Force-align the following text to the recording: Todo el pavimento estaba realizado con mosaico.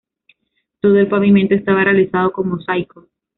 Todo 0.79 0.97
el 0.97 1.07
pavimento 1.07 1.53
estaba 1.53 1.83
realizado 1.83 2.31
con 2.31 2.47
mosaico. 2.49 3.05